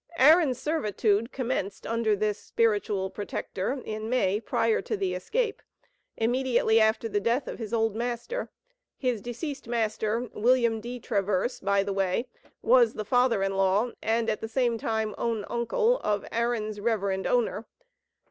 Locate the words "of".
7.47-7.59, 15.99-16.25